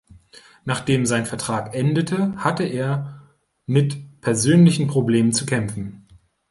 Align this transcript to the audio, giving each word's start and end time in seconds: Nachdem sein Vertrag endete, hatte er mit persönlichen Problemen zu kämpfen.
Nachdem 0.65 1.05
sein 1.05 1.27
Vertrag 1.27 1.75
endete, 1.75 2.33
hatte 2.37 2.63
er 2.63 3.21
mit 3.67 4.19
persönlichen 4.21 4.87
Problemen 4.87 5.31
zu 5.31 5.45
kämpfen. 5.45 6.07